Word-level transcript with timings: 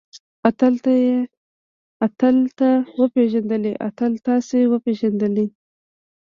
اتل 2.05 2.39
تۀ 2.57 2.69
وپېژندلې؟ 2.99 3.73
اتل 3.87 4.11
تاسې 4.27 4.59
وپېژندلئ؟ 4.71 5.47